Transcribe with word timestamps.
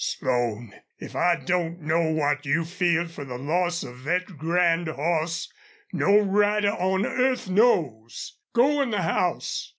"Slone, 0.03 0.73
if 0.97 1.15
I 1.15 1.35
don't 1.35 1.79
know 1.79 2.01
what 2.11 2.43
you 2.43 2.65
feel 2.65 3.07
fer 3.07 3.23
the 3.23 3.37
loss 3.37 3.83
of 3.83 4.01
thet 4.01 4.25
grand 4.35 4.87
hoss, 4.87 5.47
no 5.93 6.17
rider 6.17 6.71
on 6.71 7.05
earth 7.05 7.47
knows!... 7.47 8.39
Go 8.51 8.81
in 8.81 8.89
the 8.89 9.03
house. 9.03 9.69